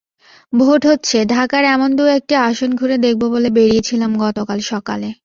[0.53, 5.09] Vote হচ্ছে, ঢাকার এমন দু-একটি আসন ঘুরে দেখব বলে বেরিয়েছিলাম গতকাল সকালে।